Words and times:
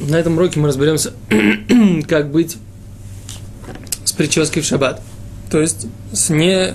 На 0.00 0.16
этом 0.16 0.36
уроке 0.36 0.58
мы 0.58 0.68
разберемся, 0.68 1.12
как 2.08 2.30
быть 2.30 2.56
с 4.04 4.12
прической 4.12 4.62
в 4.62 4.64
шаббат. 4.64 5.02
То 5.50 5.60
есть 5.60 5.86
с 6.12 6.30
не, 6.30 6.74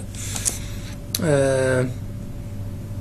э, 1.19 1.87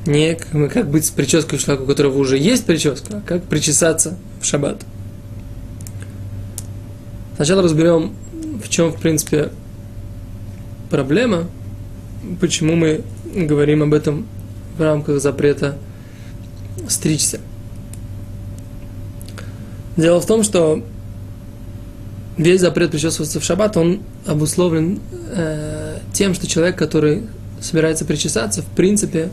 не 0.07 0.35
как 0.69 0.89
быть 0.89 1.05
с 1.07 1.11
прической 1.11 1.59
у 1.59 1.61
человека, 1.61 1.85
у 1.85 1.87
которого 1.87 2.19
уже 2.19 2.39
есть 2.39 2.65
прическа, 2.65 3.19
а 3.19 3.21
как 3.21 3.45
причесаться 3.45 4.17
в 4.41 4.47
шаббат. 4.47 4.83
Сначала 7.37 7.63
разберем, 7.63 8.15
в 8.65 8.69
чем, 8.69 8.93
в 8.93 9.01
принципе, 9.01 9.51
проблема, 10.91 11.49
почему 12.41 12.77
мы 12.77 13.03
говорим 13.35 13.83
об 13.83 13.93
этом 13.93 14.27
в 14.79 14.81
рамках 14.81 15.21
запрета 15.21 15.77
стричься. 16.89 17.41
Дело 19.97 20.21
в 20.21 20.27
том, 20.27 20.43
что 20.43 20.85
весь 22.37 22.61
запрет 22.61 22.91
причесываться 22.91 23.39
в 23.41 23.45
шаббат, 23.45 23.77
он 23.77 24.01
обусловлен 24.27 25.01
э, 25.31 25.99
тем, 26.13 26.35
что 26.35 26.47
человек, 26.47 26.77
который 26.77 27.23
собирается 27.61 28.05
причесаться, 28.05 28.63
в 28.63 28.67
принципе, 28.67 29.31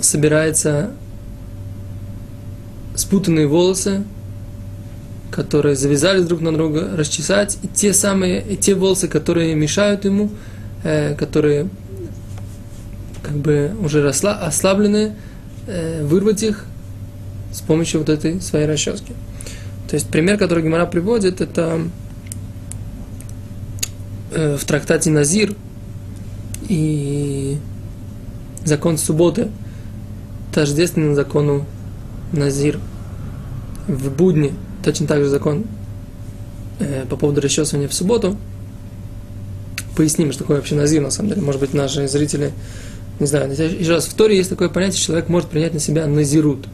собирается 0.00 0.90
спутанные 2.96 3.46
волосы, 3.46 4.02
которые 5.30 5.76
завязались 5.76 6.24
друг 6.24 6.40
на 6.40 6.52
друга, 6.52 6.96
расчесать, 6.96 7.58
и 7.62 7.68
те 7.68 7.92
самые, 7.92 8.42
и 8.42 8.56
те 8.56 8.74
волосы, 8.74 9.06
которые 9.06 9.54
мешают 9.54 10.04
ему, 10.04 10.30
э, 10.82 11.14
которые 11.14 11.68
как 13.22 13.36
бы 13.36 13.72
уже 13.82 14.02
росла, 14.02 14.34
ослаблены, 14.34 15.14
э, 15.66 16.04
вырвать 16.04 16.42
их 16.42 16.64
с 17.56 17.62
помощью 17.62 18.00
вот 18.00 18.10
этой 18.10 18.40
своей 18.42 18.66
расчески. 18.66 19.14
То 19.88 19.94
есть 19.94 20.08
пример, 20.08 20.36
который 20.36 20.62
Гимара 20.62 20.84
приводит, 20.84 21.40
это 21.40 21.80
э, 24.30 24.56
в 24.56 24.64
трактате 24.66 25.10
Назир 25.10 25.54
и 26.68 27.56
закон 28.64 28.98
субботы 28.98 29.48
тождественный 30.52 31.14
закону 31.14 31.64
Назир. 32.32 32.78
В 33.88 34.10
будни 34.10 34.52
точно 34.84 35.06
так 35.06 35.22
же 35.22 35.28
закон 35.28 35.64
э, 36.78 37.06
по 37.08 37.16
поводу 37.16 37.40
расчесывания 37.40 37.88
в 37.88 37.94
субботу. 37.94 38.36
Поясним, 39.96 40.30
что 40.32 40.40
такое 40.40 40.58
вообще 40.58 40.74
Назир, 40.74 41.00
на 41.00 41.10
самом 41.10 41.30
деле. 41.30 41.40
Может 41.40 41.62
быть, 41.62 41.72
наши 41.72 42.06
зрители 42.06 42.52
не 43.18 43.26
знаю, 43.26 43.50
еще 43.50 43.92
раз, 43.92 44.06
в 44.06 44.14
Торе 44.14 44.36
есть 44.36 44.50
такое 44.50 44.68
понятие, 44.68 45.00
человек 45.00 45.30
может 45.30 45.48
принять 45.48 45.72
на 45.72 45.80
себя 45.80 46.06
назирут. 46.06 46.66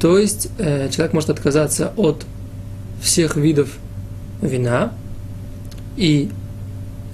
То 0.00 0.18
есть 0.18 0.48
э, 0.58 0.88
человек 0.90 1.14
может 1.14 1.30
отказаться 1.30 1.92
от 1.96 2.26
всех 3.00 3.36
видов 3.36 3.78
вина 4.42 4.92
и 5.96 6.30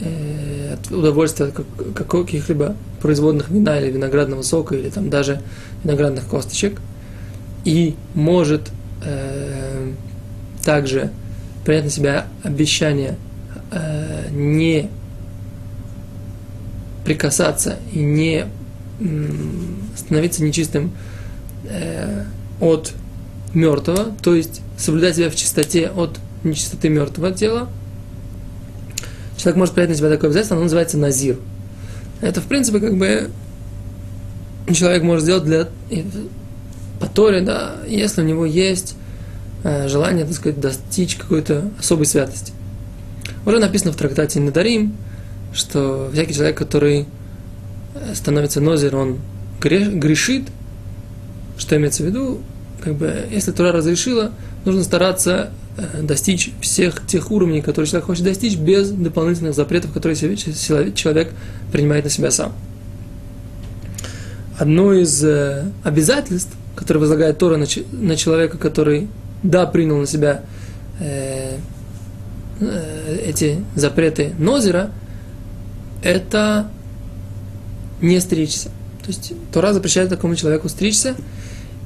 э, 0.00 0.74
от 0.74 0.90
удовольствия 0.90 1.46
от 1.46 2.06
каких-либо 2.08 2.76
производных 3.00 3.50
вина 3.50 3.78
или 3.78 3.92
виноградного 3.92 4.42
сока, 4.42 4.74
или 4.74 4.88
там 4.88 5.10
даже 5.10 5.40
виноградных 5.84 6.26
косточек, 6.26 6.80
и 7.64 7.94
может 8.14 8.70
э, 9.04 9.92
также 10.64 11.10
принять 11.64 11.84
на 11.84 11.90
себя 11.90 12.26
обещание 12.42 13.16
э, 13.70 14.28
не 14.30 14.88
прикасаться 17.04 17.76
и 17.92 17.98
не 17.98 18.46
становиться 19.96 20.44
нечистым 20.44 20.92
э, 21.68 22.24
от 22.62 22.92
мертвого, 23.54 24.14
то 24.22 24.34
есть 24.34 24.62
соблюдать 24.78 25.16
себя 25.16 25.28
в 25.28 25.34
чистоте 25.34 25.88
от 25.88 26.18
нечистоты 26.44 26.88
мертвого 26.88 27.32
тела. 27.32 27.68
Человек 29.36 29.56
может 29.56 29.74
принять 29.74 29.90
на 29.90 29.96
себя 29.96 30.08
такое 30.08 30.30
обязательство, 30.30 30.56
оно 30.56 30.64
называется 30.64 30.96
назир. 30.96 31.38
Это, 32.20 32.40
в 32.40 32.44
принципе, 32.44 32.78
как 32.78 32.96
бы 32.96 33.30
человек 34.72 35.02
может 35.02 35.24
сделать 35.24 35.44
для 35.44 35.68
по 37.00 37.08
Торе, 37.08 37.40
да, 37.40 37.78
если 37.88 38.22
у 38.22 38.24
него 38.24 38.46
есть 38.46 38.94
э, 39.64 39.88
желание, 39.88 40.24
так 40.24 40.34
сказать, 40.34 40.60
достичь 40.60 41.16
какой-то 41.16 41.68
особой 41.80 42.06
святости. 42.06 42.52
Уже 43.44 43.58
написано 43.58 43.90
в 43.90 43.96
трактате 43.96 44.38
Надарим, 44.38 44.94
что 45.52 46.10
всякий 46.12 46.32
человек, 46.32 46.56
который 46.56 47.06
э, 47.96 48.14
становится 48.14 48.60
нозер, 48.60 48.94
он 48.94 49.18
грешит, 49.60 50.44
что 51.62 51.76
имеется 51.76 52.02
в 52.02 52.06
виду, 52.06 52.40
как 52.82 52.94
бы, 52.96 53.26
если 53.30 53.52
Тура 53.52 53.72
разрешила, 53.72 54.32
нужно 54.64 54.82
стараться 54.82 55.50
э, 55.76 56.02
достичь 56.02 56.50
всех 56.60 57.06
тех 57.06 57.30
уровней, 57.30 57.62
которые 57.62 57.88
человек 57.88 58.06
хочет 58.06 58.24
достичь, 58.24 58.56
без 58.56 58.90
дополнительных 58.90 59.54
запретов, 59.54 59.92
которые 59.92 60.16
человек 60.36 61.32
принимает 61.72 62.04
на 62.04 62.10
себя 62.10 62.30
сам. 62.30 62.52
Одно 64.58 64.92
из 64.92 65.24
э, 65.24 65.64
обязательств, 65.84 66.52
которое 66.76 67.00
возлагает 67.00 67.38
Тора 67.38 67.56
на, 67.56 68.16
человека, 68.16 68.58
который, 68.58 69.08
да, 69.42 69.66
принял 69.66 69.98
на 69.98 70.06
себя 70.06 70.42
э, 71.00 71.56
эти 73.24 73.64
запреты 73.74 74.34
Нозера– 74.38 74.90
это 76.02 76.68
не 78.00 78.20
стричься. 78.20 78.70
То 79.02 79.08
есть 79.08 79.32
Тора 79.52 79.72
запрещает 79.72 80.08
такому 80.08 80.36
человеку 80.36 80.68
стричься, 80.68 81.16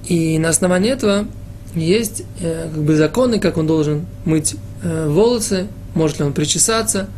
и 0.07 0.39
на 0.39 0.51
основании 0.51 0.91
этого 0.91 1.27
есть 1.75 2.23
э, 2.41 2.69
как 2.73 2.83
бы 2.83 2.97
законы, 2.97 3.39
как 3.39 3.57
он 3.57 3.67
должен 3.67 4.07
мыть 4.25 4.57
э, 4.83 5.09
волосы, 5.09 5.69
может 5.95 6.19
ли 6.19 6.25
он 6.25 6.33
причесаться. 6.33 7.09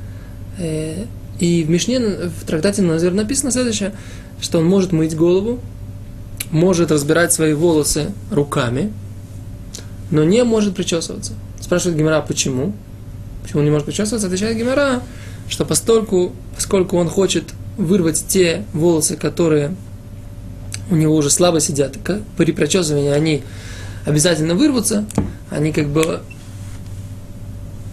Э, 0.58 1.04
и 1.38 1.62
в 1.62 1.70
Мишне, 1.70 2.00
в 2.00 2.44
трактате 2.47 2.82
Назир 2.82 3.12
написано 3.12 3.50
следующее, 3.50 3.92
что 4.41 4.58
он 4.58 4.66
может 4.66 4.92
мыть 4.92 5.16
голову, 5.16 5.60
может 6.50 6.91
разбирать 6.91 7.32
свои 7.32 7.53
волосы 7.53 8.12
руками, 8.31 8.92
но 10.10 10.25
не 10.25 10.42
может 10.44 10.75
причесываться. 10.75 11.34
Спрашивает 11.60 11.98
Гимара, 11.98 12.20
почему? 12.22 12.72
Почему 13.42 13.60
он 13.60 13.66
не 13.66 13.70
может 13.70 13.87
причесываться? 13.87 14.26
Отвечает 14.26 14.56
Гимара, 14.56 15.03
что 15.48 15.64
постольку, 15.64 16.32
поскольку 16.54 16.97
он 16.97 17.08
хочет 17.08 17.44
вырвать 17.76 18.25
те 18.26 18.64
волосы, 18.72 19.16
которые 19.16 19.76
у 20.91 20.97
него 20.97 21.15
уже 21.15 21.31
слабо 21.31 21.60
сидят, 21.60 21.97
при 22.37 22.53
прочесывании 22.53 23.10
они 23.10 23.43
обязательно 24.04 24.54
вырвутся, 24.54 25.04
они 25.50 25.72
как 25.72 25.88
бы 25.88 26.21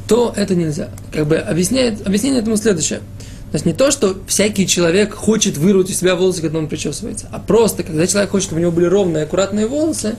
то 0.08 0.34
это 0.36 0.56
нельзя. 0.56 0.90
Как 1.12 1.28
бы 1.28 1.38
объясняет, 1.38 2.06
объяснение 2.06 2.42
этому 2.42 2.58
следующее. 2.58 3.00
То 3.00 3.58
есть 3.58 3.66
не 3.66 3.74
то, 3.74 3.92
что 3.92 4.18
всякий 4.28 4.68
человек 4.68 5.14
хочет 5.14 5.58
вырвать 5.58 5.90
из 5.90 6.00
себя 6.00 6.16
волосы, 6.16 6.42
когда 6.42 6.60
он 6.60 6.68
причесывается, 6.68 7.28
а 7.32 7.40
просто, 7.40 7.84
когда 7.84 8.06
человек 8.06 8.32
хочет, 8.32 8.48
чтобы 8.48 8.60
у 8.60 8.62
него 8.64 8.72
были 8.72 8.86
ровные, 8.86 9.24
аккуратные 9.24 9.68
волосы, 9.68 10.16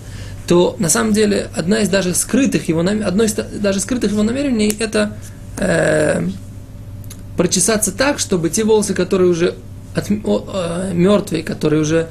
то 0.47 0.77
на 0.79 0.89
самом 0.89 1.13
деле 1.13 1.49
одна 1.55 1.81
из 1.81 1.89
даже 1.89 2.15
скрытых 2.15 2.69
его, 2.69 2.81
одно 2.81 3.25
из 3.25 3.35
даже 3.35 3.81
скрытых 3.81 4.13
его 4.13 4.23
намерений 4.23 4.75
это 4.79 5.17
э, 5.59 6.27
прочесаться 7.37 7.93
так, 7.93 8.19
чтобы 8.19 8.49
те 8.49 8.65
волосы, 8.65 8.95
которые 8.95 9.29
уже 9.29 9.55
от, 9.95 10.11
о, 10.25 10.49
э, 10.55 10.95
мертвые, 10.95 11.43
которые 11.43 11.83
уже 11.83 12.09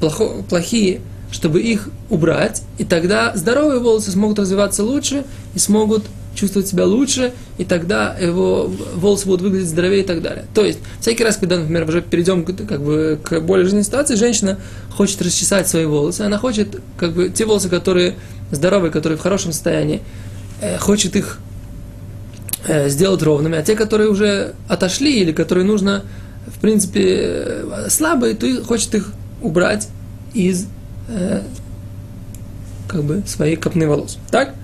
плохо, 0.00 0.42
плохие, 0.48 1.00
чтобы 1.30 1.60
их 1.60 1.88
убрать, 2.10 2.62
и 2.78 2.84
тогда 2.84 3.32
здоровые 3.34 3.80
волосы 3.80 4.10
смогут 4.10 4.38
развиваться 4.38 4.82
лучше 4.82 5.24
и 5.54 5.58
смогут 5.58 6.04
чувствовать 6.34 6.68
себя 6.68 6.86
лучше, 6.86 7.32
и 7.58 7.64
тогда 7.64 8.16
его 8.16 8.70
волосы 8.94 9.26
будут 9.26 9.42
выглядеть 9.42 9.68
здоровее 9.68 10.04
и 10.04 10.06
так 10.06 10.22
далее. 10.22 10.44
То 10.54 10.64
есть, 10.64 10.78
всякий 11.00 11.24
раз, 11.24 11.36
когда, 11.36 11.58
например, 11.58 11.88
уже 11.88 12.00
перейдем 12.00 12.44
как 12.44 12.80
бы, 12.80 13.18
к 13.22 13.40
более 13.40 13.64
жизненной 13.64 13.84
ситуации, 13.84 14.14
женщина 14.14 14.58
хочет 14.96 15.20
расчесать 15.20 15.68
свои 15.68 15.84
волосы, 15.84 16.22
она 16.22 16.38
хочет, 16.38 16.80
как 16.96 17.12
бы, 17.12 17.28
те 17.28 17.44
волосы, 17.44 17.68
которые 17.68 18.14
здоровые, 18.52 18.92
которые 18.92 19.18
в 19.18 19.22
хорошем 19.22 19.52
состоянии, 19.52 20.00
э, 20.60 20.78
хочет 20.78 21.16
их 21.16 21.40
Э, 22.66 22.90
сделать 22.90 23.22
ровными, 23.22 23.56
а 23.56 23.62
те, 23.62 23.74
которые 23.74 24.10
уже 24.10 24.54
отошли 24.68 25.20
или 25.20 25.32
которые 25.32 25.64
нужно, 25.64 26.02
в 26.46 26.58
принципе, 26.58 27.02
э, 27.02 27.86
слабые, 27.88 28.34
то 28.34 28.46
хочет 28.62 28.94
их 28.94 29.12
убрать 29.40 29.88
из 30.34 30.66
э, 31.08 31.42
как 32.86 33.04
бы 33.04 33.22
своей 33.26 33.56
копны 33.56 33.86
волос. 33.86 34.18
Так? 34.30 34.54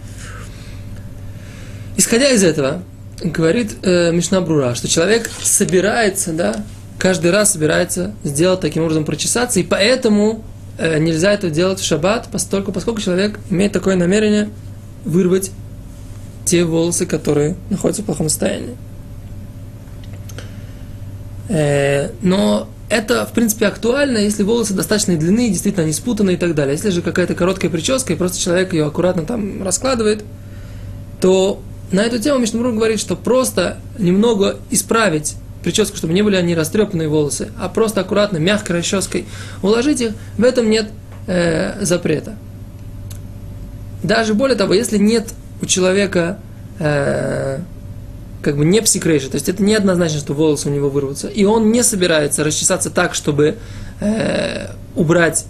Исходя 1.96 2.30
из 2.30 2.42
этого, 2.42 2.82
говорит 3.22 3.76
э, 3.82 4.10
Мишна 4.12 4.40
Брура, 4.40 4.74
что 4.74 4.88
человек 4.88 5.30
собирается, 5.42 6.32
да, 6.32 6.64
каждый 6.98 7.30
раз 7.30 7.52
собирается 7.52 8.14
сделать 8.24 8.60
таким 8.60 8.82
образом 8.82 9.04
прочесаться, 9.04 9.60
и 9.60 9.62
поэтому 9.62 10.42
э, 10.78 10.98
нельзя 10.98 11.32
это 11.32 11.50
делать 11.50 11.78
в 11.78 11.84
шаббат, 11.84 12.28
поскольку, 12.32 12.72
поскольку 12.72 13.00
человек 13.00 13.38
имеет 13.50 13.72
такое 13.72 13.94
намерение 13.94 14.48
вырвать 15.04 15.50
те 16.44 16.64
волосы, 16.64 17.06
которые 17.06 17.56
находятся 17.70 18.02
в 18.02 18.06
плохом 18.06 18.28
состоянии. 18.28 18.76
Э, 21.48 22.10
но 22.22 22.68
это, 22.94 23.26
в 23.26 23.32
принципе, 23.32 23.66
актуально, 23.66 24.18
если 24.18 24.44
волосы 24.44 24.72
достаточной 24.72 25.16
длины, 25.16 25.48
действительно 25.48 25.84
не 25.84 25.92
спутаны 25.92 26.34
и 26.34 26.36
так 26.36 26.54
далее. 26.54 26.74
Если 26.74 26.90
же 26.90 27.02
какая-то 27.02 27.34
короткая 27.34 27.68
прическа, 27.68 28.12
и 28.12 28.16
просто 28.16 28.38
человек 28.38 28.72
ее 28.72 28.86
аккуратно 28.86 29.24
там 29.24 29.64
раскладывает, 29.64 30.22
то 31.20 31.60
на 31.90 32.02
эту 32.02 32.20
тему 32.20 32.38
Мишнабрур 32.38 32.72
говорит, 32.72 33.00
что 33.00 33.16
просто 33.16 33.78
немного 33.98 34.58
исправить 34.70 35.34
прическу, 35.64 35.96
чтобы 35.96 36.12
не 36.12 36.22
были 36.22 36.36
они 36.36 36.54
растрепанные 36.54 37.08
волосы, 37.08 37.48
а 37.58 37.68
просто 37.68 38.02
аккуратно, 38.02 38.36
мягкой 38.36 38.76
расческой 38.76 39.26
уложить 39.60 40.00
их, 40.00 40.12
в 40.38 40.44
этом 40.44 40.70
нет 40.70 40.88
э, 41.26 41.84
запрета. 41.84 42.36
Даже 44.04 44.34
более 44.34 44.56
того, 44.56 44.72
если 44.72 44.98
нет 44.98 45.34
у 45.60 45.66
человека 45.66 46.38
э, 46.78 47.58
как 48.44 48.56
бы 48.56 48.64
не 48.64 48.80
псикрейши, 48.82 49.28
то 49.30 49.36
есть 49.36 49.48
это 49.48 49.62
не 49.62 49.74
однозначно, 49.74 50.18
что 50.20 50.34
волосы 50.34 50.68
у 50.68 50.72
него 50.72 50.90
вырвутся, 50.90 51.28
и 51.28 51.44
он 51.44 51.72
не 51.72 51.82
собирается 51.82 52.44
расчесаться 52.44 52.90
так, 52.90 53.14
чтобы 53.14 53.56
э, 54.00 54.66
убрать 54.94 55.46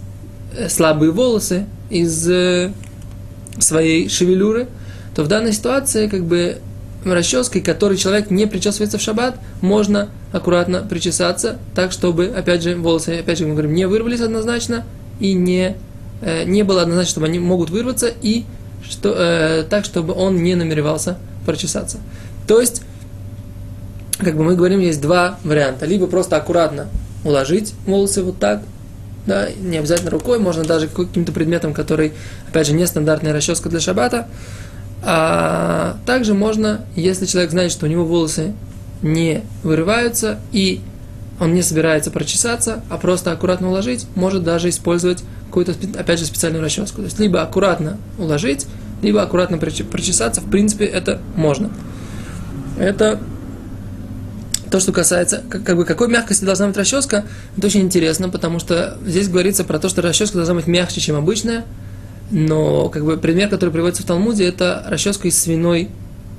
э, 0.57 0.69
слабые 0.69 1.11
волосы 1.11 1.65
из 1.89 2.27
э, 2.29 2.71
своей 3.59 4.09
шевелюры, 4.09 4.67
то 5.13 5.23
в 5.23 5.27
данной 5.27 5.53
ситуации 5.53 6.07
как 6.07 6.23
бы 6.25 6.59
расческой, 7.05 7.61
которой 7.61 7.97
человек 7.97 8.31
не 8.31 8.47
причесывается 8.47 8.97
в 8.97 9.01
шаббат, 9.01 9.37
можно 9.61 10.09
аккуратно 10.31 10.81
причесаться, 10.81 11.57
так 11.75 11.91
чтобы, 11.91 12.27
опять 12.27 12.63
же, 12.63 12.75
волосы, 12.75 13.19
опять 13.19 13.37
же, 13.37 13.45
мы 13.45 13.51
говорим, 13.51 13.73
не 13.73 13.87
вырвались 13.87 14.21
однозначно, 14.21 14.85
и 15.19 15.33
не, 15.33 15.75
э, 16.21 16.45
не 16.45 16.63
было 16.63 16.81
однозначно, 16.81 17.11
что 17.11 17.23
они 17.23 17.39
могут 17.39 17.69
вырваться, 17.69 18.11
и 18.21 18.45
что, 18.89 19.13
э, 19.17 19.63
так, 19.69 19.85
чтобы 19.85 20.13
он 20.13 20.41
не 20.43 20.55
намеревался 20.55 21.17
прочесаться. 21.45 21.99
То 22.47 22.59
есть, 22.59 22.81
как 24.17 24.35
бы 24.35 24.43
мы 24.43 24.55
говорим, 24.55 24.79
есть 24.79 25.01
два 25.01 25.39
варианта. 25.43 25.85
Либо 25.85 26.07
просто 26.07 26.37
аккуратно 26.37 26.87
уложить 27.23 27.73
волосы 27.85 28.23
вот 28.23 28.39
так, 28.39 28.61
да, 29.25 29.49
не 29.59 29.77
обязательно 29.77 30.11
рукой, 30.11 30.39
можно 30.39 30.63
даже 30.63 30.87
каким-то 30.87 31.31
предметом, 31.31 31.73
который, 31.73 32.13
опять 32.47 32.67
же, 32.67 32.73
не 32.73 32.85
стандартная 32.85 33.33
расческа 33.33 33.69
для 33.69 33.79
шабата. 33.79 34.27
А 35.03 35.97
также 36.05 36.33
можно, 36.33 36.85
если 36.95 37.25
человек 37.25 37.51
знает, 37.51 37.71
что 37.71 37.85
у 37.85 37.89
него 37.89 38.05
волосы 38.05 38.53
не 39.01 39.43
вырываются 39.63 40.39
и 40.51 40.81
он 41.39 41.53
не 41.53 41.61
собирается 41.61 42.11
прочесаться, 42.11 42.81
а 42.89 42.97
просто 42.97 43.31
аккуратно 43.31 43.69
уложить, 43.69 44.07
может 44.15 44.43
даже 44.43 44.69
использовать 44.69 45.23
какую-то, 45.47 45.73
опять 45.99 46.19
же, 46.19 46.25
специальную 46.25 46.63
расческу. 46.63 46.97
То 46.97 47.03
есть, 47.03 47.19
либо 47.19 47.41
аккуратно 47.41 47.97
уложить, 48.17 48.67
либо 49.01 49.21
аккуратно 49.21 49.57
прочесаться, 49.57 50.41
в 50.41 50.49
принципе, 50.49 50.85
это 50.85 51.19
можно. 51.35 51.71
Это 52.77 53.19
то, 54.69 54.79
что 54.79 54.91
касается, 54.91 55.43
как, 55.49 55.63
как 55.63 55.77
бы, 55.77 55.85
какой 55.85 56.07
мягкости 56.09 56.43
должна 56.43 56.67
быть 56.67 56.77
расческа, 56.77 57.25
это 57.57 57.67
очень 57.67 57.81
интересно, 57.81 58.29
потому 58.29 58.59
что 58.59 58.97
здесь 59.05 59.29
говорится 59.29 59.63
про 59.63 59.79
то, 59.79 59.89
что 59.89 60.01
расческа 60.01 60.37
должна 60.37 60.55
быть 60.55 60.67
мягче, 60.67 60.99
чем 60.99 61.15
обычная, 61.15 61.65
но 62.31 62.89
как 62.89 63.05
бы 63.05 63.17
пример, 63.17 63.49
который 63.49 63.69
приводится 63.69 64.03
в 64.03 64.05
Талмуде, 64.05 64.45
это 64.45 64.83
расческа 64.87 65.27
из 65.27 65.39
свиной, 65.39 65.89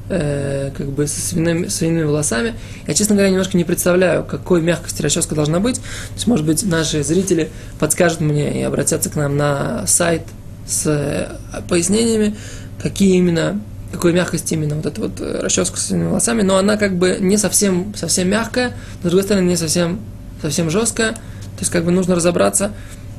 э, 0.09 0.71
как 0.77 0.89
бы 0.89 1.07
со 1.07 1.21
свиными, 1.21 1.69
свиными 1.69 2.05
волосами. 2.05 2.55
Я, 2.87 2.95
честно 2.95 3.15
говоря, 3.15 3.31
немножко 3.31 3.57
не 3.57 3.65
представляю, 3.65 4.25
какой 4.25 4.61
мягкости 4.61 5.01
расческа 5.01 5.35
должна 5.35 5.61
быть. 5.61 5.77
То 5.77 6.15
есть, 6.15 6.27
может 6.27 6.45
быть, 6.45 6.65
наши 6.65 7.03
зрители 7.03 7.51
подскажут 7.79 8.21
мне 8.21 8.61
и 8.61 8.63
обратятся 8.63 9.09
к 9.11 9.17
нам 9.17 9.37
на 9.37 9.87
сайт 9.87 10.23
с 10.67 10.87
э, 10.87 11.37
пояснениями, 11.69 12.37
какие 12.83 13.17
именно 13.17 13.61
какой 13.97 14.13
мягкости 14.13 14.55
именно 14.55 14.77
вот 14.77 14.87
эта 14.87 15.01
вот 15.01 15.21
э, 15.21 15.41
расческа 15.41 15.79
с 15.79 15.91
волосами, 15.91 16.43
но 16.43 16.57
она 16.57 16.77
как 16.77 16.97
бы 16.97 17.17
не 17.19 17.37
совсем, 17.37 17.95
совсем 17.97 18.29
мягкая, 18.29 18.75
но 19.03 19.09
с 19.09 19.11
другой 19.11 19.23
стороны 19.23 19.47
не 19.47 19.57
совсем, 19.57 20.01
совсем 20.41 20.71
жесткая. 20.71 21.13
То 21.13 21.61
есть 21.61 21.73
как 21.73 21.85
бы 21.85 21.91
нужно 21.91 22.15
разобраться, 22.15 22.73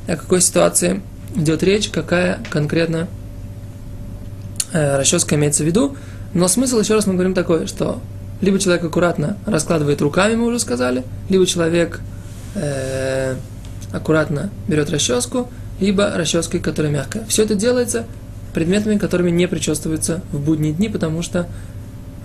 о 0.07 0.15
какой 0.15 0.41
ситуации 0.41 1.01
идет 1.35 1.63
речь, 1.63 1.89
какая 1.89 2.39
конкретно 2.49 3.07
э, 4.71 4.97
расческа 4.97 5.35
имеется 5.35 5.63
в 5.63 5.65
виду. 5.65 5.97
Но 6.33 6.47
смысл, 6.47 6.79
еще 6.79 6.93
раз 6.93 7.07
мы 7.07 7.13
говорим 7.13 7.33
такой, 7.33 7.65
что 7.67 7.99
либо 8.41 8.59
человек 8.59 8.83
аккуратно 8.83 9.37
раскладывает 9.45 10.01
руками, 10.01 10.35
мы 10.35 10.45
уже 10.45 10.59
сказали, 10.59 11.03
либо 11.29 11.45
человек 11.47 12.01
э, 12.53 13.35
аккуратно 13.91 14.51
берет 14.67 14.91
расческу, 14.91 15.49
либо 15.79 16.11
расческой, 16.15 16.59
которая 16.59 16.91
мягкая. 16.91 17.25
Все 17.27 17.43
это 17.43 17.55
делается 17.55 18.05
предметами, 18.57 18.97
которыми 18.97 19.29
не 19.29 19.47
причесываются 19.47 20.23
в 20.31 20.39
будние 20.39 20.73
дни, 20.73 20.89
потому 20.89 21.21
что 21.21 21.47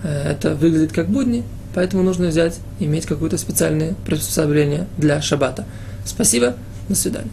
э, 0.01 0.31
это 0.31 0.55
выглядит 0.55 0.91
как 0.91 1.07
будни, 1.07 1.43
поэтому 1.75 2.01
нужно 2.01 2.25
взять, 2.25 2.57
иметь 2.79 3.05
какое-то 3.05 3.37
специальное 3.37 3.93
приспособление 4.03 4.87
для 4.97 5.21
шаббата. 5.21 5.63
Спасибо, 6.03 6.55
до 6.89 6.95
свидания. 6.95 7.29